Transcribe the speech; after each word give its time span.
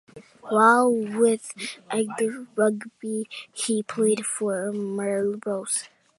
While 0.49 0.95
with 0.95 1.51
Edinburgh 1.91 2.47
Rugby 2.55 3.29
he 3.53 3.83
played 3.83 4.25
for 4.25 4.71
Melrose. 4.73 5.89